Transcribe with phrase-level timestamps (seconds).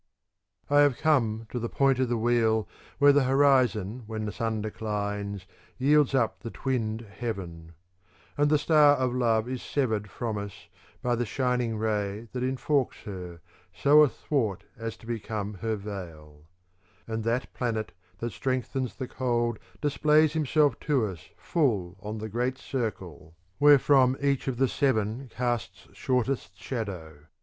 [0.67, 2.67] I HAVE come to the point of the wheel
[2.97, 5.45] where the horizon when the sun declines
[5.77, 7.73] yields up the twinned heaven;^
[8.35, 10.53] And the star of love is severed from us
[11.03, 13.41] by the shin ing ray that enforks her
[13.75, 16.45] so athwart as to become her veil:
[17.07, 22.27] [6j And that planet that strengthens the cold Displays himself to us full on the
[22.27, 27.27] great circle ^ where from each of the seven ^ casts shortest shadow.